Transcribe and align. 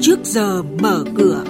trước 0.00 0.18
giờ 0.24 0.62
mở 0.62 1.04
cửa. 1.16 1.44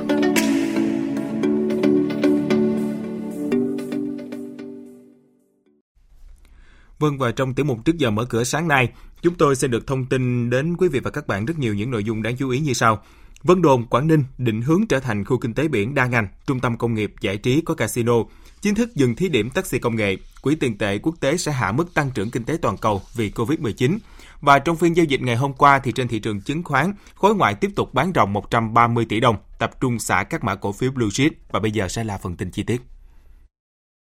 Vâng 6.98 7.18
và 7.18 7.30
trong 7.32 7.54
tiểu 7.54 7.66
mục 7.66 7.84
trước 7.84 7.98
giờ 7.98 8.10
mở 8.10 8.24
cửa 8.24 8.44
sáng 8.44 8.68
nay, 8.68 8.92
chúng 9.22 9.34
tôi 9.34 9.56
sẽ 9.56 9.68
được 9.68 9.86
thông 9.86 10.06
tin 10.06 10.50
đến 10.50 10.76
quý 10.76 10.88
vị 10.88 11.00
và 11.00 11.10
các 11.10 11.26
bạn 11.26 11.44
rất 11.44 11.58
nhiều 11.58 11.74
những 11.74 11.90
nội 11.90 12.04
dung 12.04 12.22
đáng 12.22 12.36
chú 12.36 12.48
ý 12.48 12.60
như 12.60 12.72
sau. 12.72 13.02
Vân 13.42 13.62
Đồn, 13.62 13.86
Quảng 13.86 14.06
Ninh 14.06 14.24
định 14.38 14.62
hướng 14.62 14.86
trở 14.86 15.00
thành 15.00 15.24
khu 15.24 15.38
kinh 15.38 15.54
tế 15.54 15.68
biển 15.68 15.94
đa 15.94 16.06
ngành, 16.06 16.28
trung 16.46 16.60
tâm 16.60 16.78
công 16.78 16.94
nghiệp 16.94 17.12
giải 17.20 17.36
trí 17.36 17.60
có 17.60 17.74
casino, 17.74 18.14
chính 18.60 18.74
thức 18.74 18.94
dừng 18.94 19.14
thí 19.14 19.28
điểm 19.28 19.50
taxi 19.50 19.78
công 19.78 19.96
nghệ. 19.96 20.16
Quỹ 20.42 20.54
tiền 20.54 20.78
tệ 20.78 20.98
quốc 20.98 21.14
tế 21.20 21.36
sẽ 21.36 21.52
hạ 21.52 21.72
mức 21.72 21.94
tăng 21.94 22.10
trưởng 22.10 22.30
kinh 22.30 22.44
tế 22.44 22.58
toàn 22.62 22.76
cầu 22.76 23.02
vì 23.14 23.30
Covid-19. 23.30 23.98
Và 24.40 24.58
trong 24.58 24.76
phiên 24.76 24.96
giao 24.96 25.04
dịch 25.04 25.20
ngày 25.22 25.36
hôm 25.36 25.52
qua 25.52 25.78
thì 25.78 25.92
trên 25.92 26.08
thị 26.08 26.18
trường 26.18 26.40
chứng 26.40 26.64
khoán, 26.64 26.92
khối 27.14 27.34
ngoại 27.34 27.54
tiếp 27.54 27.70
tục 27.76 27.94
bán 27.94 28.12
ròng 28.14 28.32
130 28.32 29.06
tỷ 29.08 29.20
đồng, 29.20 29.36
tập 29.58 29.70
trung 29.80 29.98
xả 29.98 30.22
các 30.22 30.44
mã 30.44 30.54
cổ 30.54 30.72
phiếu 30.72 30.90
blue 30.90 31.08
chip 31.12 31.32
và 31.50 31.60
bây 31.60 31.70
giờ 31.70 31.88
sẽ 31.88 32.04
là 32.04 32.18
phần 32.18 32.36
tin 32.36 32.50
chi 32.50 32.62
tiết. 32.62 32.82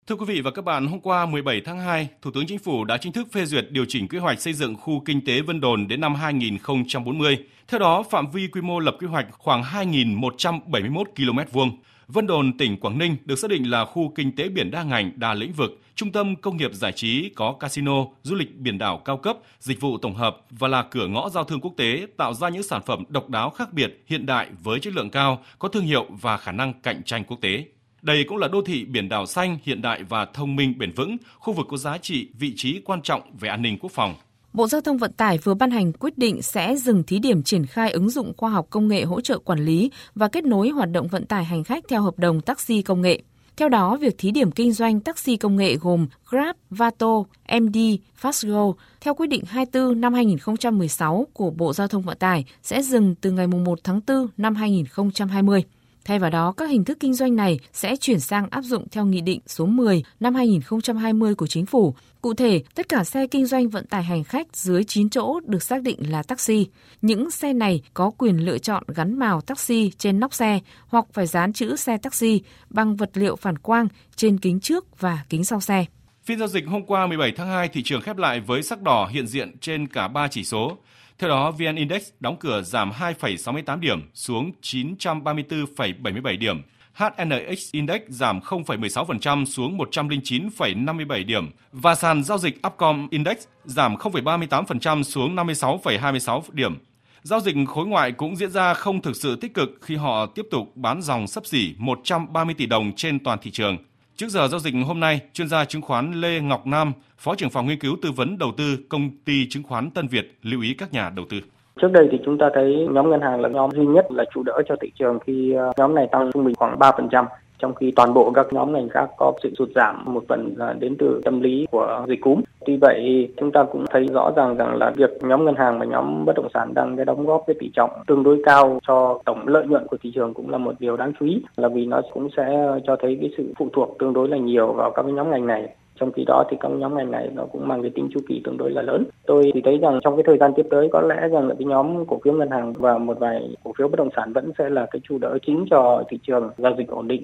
Thưa 0.09 0.16
quý 0.16 0.26
vị 0.27 0.41
và 0.41 0.52
các 0.52 0.62
bạn, 0.62 0.88
hôm 0.88 1.00
qua 1.00 1.26
17 1.26 1.62
tháng 1.66 1.80
2, 1.80 2.08
Thủ 2.22 2.32
tướng 2.32 2.45
Chính 2.48 2.59
phủ 2.59 2.84
đã 2.86 2.98
chính 2.98 3.12
thức 3.12 3.27
phê 3.32 3.45
duyệt 3.45 3.66
điều 3.70 3.86
chỉnh 3.88 4.08
quy 4.08 4.18
hoạch 4.18 4.41
xây 4.41 4.54
dựng 4.54 4.76
khu 4.76 5.02
kinh 5.05 5.26
tế 5.26 5.41
Vân 5.41 5.62
Đồn 5.62 5.88
đến 5.88 6.02
năm 6.02 6.16
2040. 6.16 7.38
Theo 7.68 7.80
đó, 7.80 8.04
phạm 8.12 8.31
vi 8.31 8.48
quy 8.48 8.62
mô 8.62 8.80
lập 8.80 8.95
quy 9.00 9.08
hoạch 9.08 9.28
khoảng 9.31 9.64
2.171 9.64 11.04
km 11.04 11.52
vuông. 11.52 11.78
Vân 12.08 12.28
Đồn, 12.28 12.58
tỉnh 12.58 12.78
Quảng 12.78 12.98
Ninh 12.98 13.16
được 13.26 13.36
xác 13.36 13.50
định 13.50 13.70
là 13.70 13.86
khu 13.86 14.12
kinh 14.16 14.36
tế 14.36 14.50
biển 14.50 14.72
đa 14.72 14.84
ngành, 14.84 15.12
đa 15.16 15.34
lĩnh 15.34 15.54
vực, 15.54 15.81
trung 15.95 16.12
tâm 16.12 16.36
công 16.36 16.58
nghiệp 16.58 16.73
giải 16.73 16.92
trí 16.92 17.30
có 17.36 17.52
casino, 17.59 18.06
du 18.23 18.36
lịch 18.36 18.56
biển 18.56 18.78
đảo 18.78 18.98
cao 19.06 19.17
cấp, 19.17 19.38
dịch 19.59 19.81
vụ 19.81 19.98
tổng 19.98 20.16
hợp 20.16 20.38
và 20.50 20.67
là 20.67 20.84
cửa 20.92 21.08
ngõ 21.08 21.30
giao 21.30 21.44
thương 21.44 21.62
quốc 21.62 21.73
tế 21.78 22.08
tạo 22.17 22.34
ra 22.34 22.50
những 22.50 22.64
sản 22.64 22.81
phẩm 22.86 23.03
độc 23.09 23.30
đáo 23.30 23.50
khác 23.50 23.73
biệt, 23.73 24.03
hiện 24.08 24.26
đại 24.26 24.48
với 24.64 24.80
chất 24.80 24.94
lượng 24.94 25.09
cao, 25.09 25.44
có 25.59 25.67
thương 25.67 25.86
hiệu 25.86 26.06
và 26.09 26.38
khả 26.38 26.52
năng 26.52 26.73
cạnh 26.73 27.03
tranh 27.03 27.23
quốc 27.23 27.38
tế. 27.42 27.66
Đây 28.06 28.25
cũng 28.28 28.38
là 28.38 28.48
đô 28.48 28.61
thị 28.61 28.86
biển 28.86 29.09
đảo 29.09 29.25
xanh, 29.25 29.58
hiện 29.64 29.81
đại 29.81 30.03
và 30.09 30.25
thông 30.34 30.56
minh 30.56 30.73
bền 30.78 30.92
vững, 30.92 31.17
khu 31.39 31.53
vực 31.53 31.66
có 31.70 31.78
giá 31.78 31.98
trị, 31.98 32.28
vị 32.39 32.53
trí 32.56 32.81
quan 32.86 33.02
trọng 33.02 33.22
về 33.39 33.50
an 33.50 33.61
ninh 33.61 33.78
quốc 33.81 33.92
phòng. 33.92 34.16
Bộ 34.53 34.67
Giao 34.67 34.81
thông 34.81 34.98
Vận 34.98 35.14
tải 35.14 35.38
vừa 35.38 35.53
ban 35.53 35.72
hành 35.72 35.94
quyết 35.94 36.17
định 36.17 36.42
sẽ 36.42 36.76
dừng 36.76 37.03
thí 37.03 37.20
điểm 37.20 37.44
triển 37.44 37.66
khai 37.66 37.92
ứng 37.92 38.09
dụng 38.09 38.33
khoa 38.38 38.50
học 38.50 38.67
công 38.70 38.88
nghệ 38.88 39.03
hỗ 39.03 39.22
trợ 39.22 39.39
quản 39.39 39.59
lý 39.59 39.92
và 40.16 40.28
kết 40.28 40.44
nối 40.44 40.70
hoạt 40.70 40.92
động 40.92 41.08
vận 41.08 41.26
tải 41.26 41.44
hành 41.44 41.64
khách 41.64 41.83
theo 41.89 42.02
hợp 42.02 42.20
đồng 42.20 42.42
taxi 42.42 42.81
công 42.81 43.02
nghệ. 43.02 43.22
Theo 43.58 43.70
đó, 43.70 43.98
việc 43.98 44.16
thí 44.17 44.31
điểm 44.31 44.52
kinh 44.52 44.72
doanh 44.72 45.00
taxi 45.00 45.38
công 45.38 45.56
nghệ 45.56 45.76
gồm 45.76 46.08
Grab, 46.30 46.56
Vato, 46.70 47.23
MD, 47.61 47.78
Fastgo 48.22 48.73
theo 49.02 49.14
quyết 49.14 49.28
định 49.28 49.44
24 49.48 50.02
năm 50.02 50.14
2016 50.14 51.28
của 51.33 51.50
Bộ 51.50 51.73
Giao 51.73 51.88
thông 51.88 52.02
Vận 52.02 52.17
tải 52.17 52.45
sẽ 52.64 52.81
dừng 52.81 53.16
từ 53.22 53.31
ngày 53.31 53.48
1 53.48 53.80
tháng 53.83 54.00
4 54.08 54.28
năm 54.38 54.56
2020. 54.56 55.64
Thay 56.06 56.20
vào 56.20 56.30
đó, 56.30 56.53
các 56.58 56.70
hình 56.70 56.84
thức 56.84 56.98
kinh 57.00 57.14
doanh 57.14 57.36
này 57.36 57.59
sẽ 57.73 57.95
chuyển 57.95 58.20
sang 58.20 58.48
áp 58.52 58.61
dụng 58.61 58.88
theo 58.92 59.06
Nghị 59.06 59.22
định 59.22 59.39
số 59.48 59.66
10 59.66 60.03
năm 60.20 60.36
2020 60.36 61.36
của 61.36 61.48
Chính 61.48 61.66
phủ. 61.66 61.95
Cụ 62.22 62.34
thể, 62.34 62.64
tất 62.75 62.89
cả 62.89 63.03
xe 63.03 63.28
kinh 63.28 63.45
doanh 63.45 63.70
vận 63.70 63.86
tải 63.86 64.03
hành 64.03 64.23
khách 64.23 64.48
dưới 64.53 64.83
9 64.83 65.09
chỗ 65.09 65.39
được 65.45 65.64
xác 65.64 65.81
định 65.81 66.11
là 66.11 66.23
taxi. 66.23 66.67
Những 67.02 67.31
xe 67.31 67.53
này 67.53 67.81
có 67.94 68.11
quyền 68.17 68.45
lựa 68.45 68.58
chọn 68.58 68.83
gắn 68.88 69.20
màu 69.20 69.42
taxi 69.42 69.92
trên 69.98 70.20
nóc 70.20 70.33
xe 70.33 70.59
hoặc 70.88 71.06
phải 71.14 71.28
dán 71.28 71.53
chữ 71.53 71.76
xe 71.76 71.98
taxi 71.98 72.42
bằng 72.70 72.95
vật 72.95 73.09
liệu 73.14 73.36
phản 73.36 73.58
quang 73.58 73.88
trên 74.16 74.38
kính 74.38 74.59
trước 74.59 75.00
và 75.00 75.26
kính 75.30 75.45
sau 75.45 75.61
xe. 75.61 75.86
Phiên 76.26 76.39
giao 76.39 76.48
dịch 76.48 76.67
hôm 76.67 76.86
qua 76.86 77.08
17 77.08 77.31
tháng 77.31 77.48
2, 77.48 77.67
thị 77.67 77.83
trường 77.83 78.02
khép 78.02 78.17
lại 78.17 78.39
với 78.39 78.64
sắc 78.64 78.81
đỏ 78.81 79.09
hiện 79.11 79.28
diện 79.28 79.58
trên 79.61 79.88
cả 79.88 80.08
3 80.08 80.28
chỉ 80.28 80.44
số. 80.44 80.78
Theo 81.19 81.30
đó, 81.30 81.52
VN 81.52 81.75
Index 81.75 82.09
đóng 82.19 82.38
cửa 82.39 82.61
giảm 82.61 82.91
2,68 82.91 83.80
điểm 83.80 84.09
xuống 84.13 84.52
934,77 84.61 86.38
điểm. 86.38 86.61
HNX 86.94 87.71
Index 87.71 88.02
giảm 88.08 88.39
0,16% 88.39 89.45
xuống 89.45 89.77
109,57 89.77 91.25
điểm 91.25 91.52
và 91.71 91.95
sàn 91.95 92.23
giao 92.23 92.37
dịch 92.37 92.67
Upcom 92.67 93.08
Index 93.11 93.37
giảm 93.65 93.95
0,38% 93.95 95.04
xuống 95.04 95.36
56,26 95.36 96.42
điểm. 96.52 96.77
Giao 97.23 97.39
dịch 97.39 97.55
khối 97.67 97.86
ngoại 97.86 98.11
cũng 98.11 98.36
diễn 98.36 98.52
ra 98.52 98.73
không 98.73 99.02
thực 99.02 99.15
sự 99.15 99.36
tích 99.36 99.54
cực 99.54 99.70
khi 99.81 99.95
họ 99.95 100.25
tiếp 100.25 100.45
tục 100.52 100.71
bán 100.75 101.02
dòng 101.02 101.27
sấp 101.27 101.45
xỉ 101.45 101.75
130 101.77 102.55
tỷ 102.58 102.65
đồng 102.65 102.92
trên 102.95 103.20
toàn 103.20 103.39
thị 103.42 103.52
trường. 103.52 103.77
Trước 104.17 104.30
giờ 104.30 104.48
giao 104.48 104.59
dịch 104.59 104.73
hôm 104.87 104.99
nay, 104.99 105.21
chuyên 105.33 105.48
gia 105.48 105.65
chứng 105.65 105.81
khoán 105.81 106.11
Lê 106.11 106.39
Ngọc 106.39 106.67
Nam, 106.67 106.93
Phó 107.17 107.36
trưởng 107.36 107.49
phòng 107.49 107.67
nghiên 107.67 107.80
cứu 107.80 107.95
tư 108.02 108.11
vấn 108.15 108.37
đầu 108.37 108.52
tư 108.58 108.77
công 108.89 109.09
ty 109.26 109.48
chứng 109.49 109.64
khoán 109.64 109.89
Tân 109.89 110.08
Việt 110.08 110.37
lưu 110.42 110.61
ý 110.61 110.73
các 110.77 110.93
nhà 110.93 111.11
đầu 111.15 111.26
tư. 111.30 111.37
Trước 111.81 111.92
đây 111.92 112.08
thì 112.11 112.17
chúng 112.25 112.37
ta 112.37 112.49
thấy 112.54 112.87
nhóm 112.92 113.09
ngân 113.09 113.21
hàng 113.21 113.42
là 113.42 113.49
nhóm 113.49 113.71
duy 113.71 113.86
nhất 113.86 114.05
là 114.11 114.23
chủ 114.33 114.43
đỡ 114.43 114.61
cho 114.67 114.75
thị 114.81 114.92
trường 114.99 115.20
khi 115.25 115.54
ờ, 115.54 115.71
nhóm 115.77 115.95
này 115.95 116.08
tăng 116.11 116.30
trung 116.33 116.45
bình 116.45 116.55
khoảng 116.55 116.80
3% 116.80 117.25
trong 117.60 117.73
khi 117.76 117.92
toàn 117.95 118.14
bộ 118.14 118.32
các 118.32 118.54
nhóm 118.54 118.73
ngành 118.73 118.89
khác 118.89 119.10
có 119.17 119.33
sự 119.43 119.54
sụt 119.58 119.70
giảm 119.76 120.14
một 120.14 120.23
phần 120.27 120.54
là 120.58 120.73
đến 120.73 120.95
từ 120.99 121.21
tâm 121.26 121.42
lý 121.42 121.67
của 121.71 122.05
dịch 122.08 122.21
cúm. 122.21 122.42
Tuy 122.66 122.77
vậy, 122.77 123.30
chúng 123.38 123.52
ta 123.52 123.64
cũng 123.64 123.86
thấy 123.89 124.08
rõ 124.14 124.32
ràng 124.36 124.55
rằng 124.55 124.77
là 124.77 124.93
việc 124.95 125.10
nhóm 125.21 125.45
ngân 125.45 125.55
hàng 125.55 125.80
và 125.80 125.86
nhóm 125.86 126.26
bất 126.26 126.36
động 126.36 126.48
sản 126.54 126.73
đang 126.73 126.95
cái 126.95 127.05
đóng 127.05 127.26
góp 127.26 127.43
cái 127.48 127.55
tỷ 127.60 127.70
trọng 127.76 127.89
tương 128.07 128.24
đối 128.24 128.42
cao 128.45 128.80
cho 128.88 129.19
tổng 129.25 129.48
lợi 129.48 129.68
nhuận 129.68 129.88
của 129.88 129.98
thị 130.01 130.12
trường 130.16 130.33
cũng 130.33 130.50
là 130.50 130.57
một 130.57 130.75
điều 130.80 130.98
đáng 130.98 131.13
chú 131.19 131.25
ý 131.25 131.42
là 131.56 131.68
vì 131.68 131.86
nó 131.86 132.01
cũng 132.13 132.30
sẽ 132.38 132.68
cho 132.88 132.95
thấy 132.95 133.18
cái 133.21 133.30
sự 133.38 133.54
phụ 133.60 133.69
thuộc 133.74 133.95
tương 134.00 134.13
đối 134.13 134.27
là 134.27 134.38
nhiều 134.38 134.74
vào 134.74 134.92
các 134.92 135.04
cái 135.04 135.12
nhóm 135.12 135.31
ngành 135.31 135.48
này. 135.48 135.75
Trong 136.00 136.12
khi 136.12 136.24
đó 136.27 136.44
thì 136.50 136.57
các 136.60 136.69
nhóm 136.69 136.98
ngành 136.98 137.12
này 137.12 137.30
nó 137.36 137.44
cũng 137.51 137.68
mang 137.68 137.81
cái 137.81 137.92
tính 137.95 138.10
chu 138.13 138.19
kỳ 138.27 138.42
tương 138.44 138.57
đối 138.57 138.72
là 138.72 138.81
lớn. 138.81 139.04
Tôi 139.25 139.51
thì 139.54 139.62
thấy 139.62 139.77
rằng 139.77 140.00
trong 140.04 140.16
cái 140.16 140.24
thời 140.24 140.38
gian 140.38 140.51
tiếp 140.56 140.66
tới 140.69 140.89
có 140.92 141.01
lẽ 141.01 141.27
rằng 141.27 141.48
là 141.48 141.56
cái 141.60 141.66
nhóm 141.66 142.06
cổ 142.06 142.19
phiếu 142.24 142.33
ngân 142.33 142.50
hàng 142.50 142.74
và 142.74 142.98
một 142.98 143.19
vài 143.19 143.56
cổ 143.63 143.72
phiếu 143.77 143.88
bất 143.88 143.98
động 143.98 144.10
sản 144.16 144.33
vẫn 144.33 144.51
sẽ 144.57 144.69
là 144.69 144.86
cái 144.92 145.00
chủ 145.04 145.18
đỡ 145.18 145.38
chính 145.45 145.66
cho 145.69 146.04
thị 146.10 146.19
trường 146.24 146.50
giao 146.57 146.74
dịch 146.77 146.88
ổn 146.88 147.07
định 147.07 147.24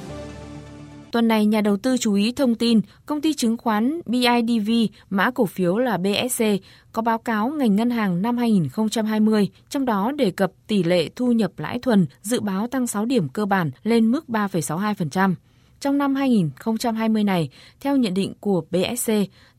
Tuần 1.11 1.27
này, 1.27 1.45
nhà 1.45 1.61
đầu 1.61 1.77
tư 1.77 1.97
chú 1.97 2.13
ý 2.13 2.31
thông 2.31 2.55
tin 2.55 2.81
công 3.05 3.21
ty 3.21 3.33
chứng 3.33 3.57
khoán 3.57 4.01
BIDV, 4.05 4.71
mã 5.09 5.31
cổ 5.31 5.45
phiếu 5.45 5.77
là 5.77 5.97
BSC, 5.97 6.43
có 6.91 7.01
báo 7.01 7.17
cáo 7.17 7.49
ngành 7.49 7.75
ngân 7.75 7.89
hàng 7.89 8.21
năm 8.21 8.37
2020, 8.37 9.49
trong 9.69 9.85
đó 9.85 10.11
đề 10.11 10.31
cập 10.31 10.51
tỷ 10.67 10.83
lệ 10.83 11.09
thu 11.15 11.31
nhập 11.31 11.51
lãi 11.57 11.79
thuần 11.79 12.05
dự 12.21 12.39
báo 12.39 12.67
tăng 12.67 12.87
6 12.87 13.05
điểm 13.05 13.29
cơ 13.29 13.45
bản 13.45 13.71
lên 13.83 14.11
mức 14.11 14.25
3,62%. 14.27 15.35
Trong 15.79 15.97
năm 15.97 16.15
2020 16.15 17.23
này, 17.23 17.49
theo 17.79 17.97
nhận 17.97 18.13
định 18.13 18.33
của 18.39 18.61
BSC, 18.71 19.11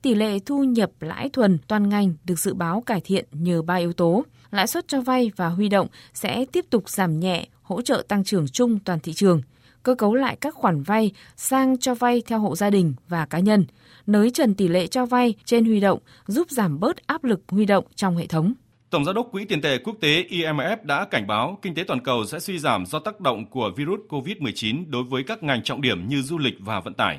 tỷ 0.03 0.15
lệ 0.15 0.39
thu 0.47 0.65
nhập 0.65 0.91
lãi 1.01 1.29
thuần 1.29 1.59
toàn 1.69 1.89
ngành 1.89 2.15
được 2.25 2.39
dự 2.39 2.55
báo 2.55 2.81
cải 2.87 3.01
thiện 3.01 3.25
nhờ 3.33 3.63
ba 3.63 3.75
yếu 3.75 3.93
tố. 3.93 4.25
Lãi 4.51 4.67
suất 4.67 4.89
cho 4.89 5.01
vay 5.01 5.31
và 5.37 5.49
huy 5.49 5.69
động 5.69 5.87
sẽ 6.15 6.45
tiếp 6.53 6.65
tục 6.71 6.89
giảm 6.89 7.21
nhẹ, 7.21 7.47
hỗ 7.63 7.83
trợ 7.83 8.05
tăng 8.09 8.25
trưởng 8.25 8.49
chung 8.49 8.79
toàn 8.79 9.01
thị 9.01 9.13
trường 9.13 9.43
cơ 9.83 9.95
cấu 9.95 10.15
lại 10.15 10.37
các 10.41 10.55
khoản 10.55 10.83
vay 10.83 11.13
sang 11.37 11.79
cho 11.79 11.95
vay 11.95 12.23
theo 12.27 12.39
hộ 12.39 12.57
gia 12.57 12.71
đình 12.71 12.95
và 13.09 13.27
cá 13.27 13.39
nhân, 13.39 13.67
nới 14.07 14.31
trần 14.31 14.55
tỷ 14.55 14.69
lệ 14.69 14.87
cho 14.87 15.07
vay 15.07 15.35
trên 15.45 15.65
huy 15.65 15.81
động 15.81 15.99
giúp 16.27 16.51
giảm 16.51 16.81
bớt 16.81 17.07
áp 17.07 17.25
lực 17.25 17.41
huy 17.49 17.67
động 17.67 17.85
trong 17.95 18.17
hệ 18.17 18.27
thống. 18.27 18.53
Tổng 18.91 19.05
giám 19.05 19.15
đốc 19.15 19.29
Quỹ 19.33 19.45
tiền 19.45 19.61
tệ 19.61 19.79
quốc 19.79 19.97
tế 20.01 20.25
IMF 20.31 20.77
đã 20.83 21.05
cảnh 21.05 21.27
báo 21.27 21.59
kinh 21.63 21.75
tế 21.75 21.85
toàn 21.85 22.01
cầu 22.01 22.25
sẽ 22.25 22.41
suy 22.41 22.59
giảm 22.59 22.87
do 22.87 22.99
tác 22.99 23.21
động 23.21 23.47
của 23.47 23.71
virus 23.77 24.01
COVID-19 24.09 24.85
đối 24.89 25.05
với 25.05 25.23
các 25.23 25.43
ngành 25.43 25.63
trọng 25.63 25.81
điểm 25.81 26.09
như 26.09 26.23
du 26.23 26.39
lịch 26.39 26.55
và 26.61 26.81
vận 26.81 26.95
tải. 26.95 27.19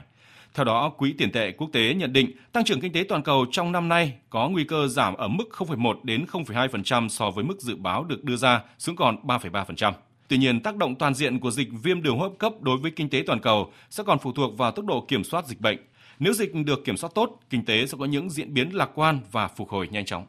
Theo 0.54 0.64
đó, 0.64 0.90
Quỹ 0.90 1.14
tiền 1.18 1.32
tệ 1.32 1.52
quốc 1.52 1.70
tế 1.74 1.94
nhận 1.94 2.14
định 2.14 2.32
tăng 2.52 2.64
trưởng 2.64 2.82
kinh 2.82 2.94
tế 2.94 3.04
toàn 3.10 3.24
cầu 3.24 3.46
trong 3.52 3.72
năm 3.72 3.90
nay 3.90 4.14
có 4.30 4.50
nguy 4.50 4.64
cơ 4.64 4.88
giảm 4.88 5.14
ở 5.14 5.28
mức 5.28 5.46
0,1 5.52 5.96
đến 6.04 6.26
0,2% 6.32 7.10
so 7.10 7.32
với 7.32 7.44
mức 7.44 7.62
dự 7.62 7.76
báo 7.76 8.04
được 8.04 8.24
đưa 8.24 8.36
ra 8.36 8.62
xuống 8.78 8.96
còn 8.96 9.16
3,3%. 9.24 9.94
Tuy 10.28 10.38
nhiên, 10.38 10.60
tác 10.60 10.76
động 10.76 10.96
toàn 10.96 11.14
diện 11.14 11.40
của 11.40 11.52
dịch 11.52 11.68
viêm 11.84 12.02
đường 12.02 12.18
hô 12.18 12.24
hấp 12.24 12.32
cấp 12.40 12.54
đối 12.62 12.78
với 12.78 12.92
kinh 12.92 13.10
tế 13.10 13.24
toàn 13.28 13.40
cầu 13.40 13.72
sẽ 13.90 14.04
còn 14.04 14.20
phụ 14.20 14.32
thuộc 14.32 14.58
vào 14.58 14.72
tốc 14.72 14.86
độ 14.86 15.06
kiểm 15.08 15.24
soát 15.24 15.48
dịch 15.48 15.62
bệnh. 15.62 15.78
Nếu 16.20 16.34
dịch 16.34 16.54
được 16.66 16.86
kiểm 16.86 16.98
soát 16.98 17.10
tốt, 17.16 17.40
kinh 17.50 17.66
tế 17.66 17.86
sẽ 17.86 17.98
có 18.00 18.06
những 18.06 18.30
diễn 18.30 18.54
biến 18.54 18.76
lạc 18.76 18.90
quan 18.96 19.20
và 19.32 19.48
phục 19.48 19.70
hồi 19.70 19.88
nhanh 19.92 20.06
chóng. 20.06 20.26